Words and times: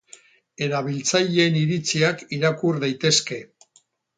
Erabiltzaileen 0.67 1.59
iritziak 1.61 2.25
irakur 2.39 2.81
daitezke. 2.85 3.43